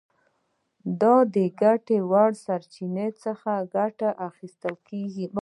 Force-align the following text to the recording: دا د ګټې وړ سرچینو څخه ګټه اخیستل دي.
دا 1.01 1.15
د 1.35 1.37
ګټې 1.61 1.97
وړ 2.11 2.29
سرچینو 2.45 3.07
څخه 3.23 3.51
ګټه 3.75 4.09
اخیستل 4.27 4.75
دي. 5.13 5.25